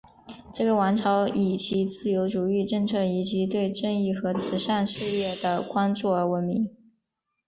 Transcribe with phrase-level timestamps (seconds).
[0.51, 6.75] 这个王朝以其自由主义政策以及对正义和慈善事业的关注而闻名。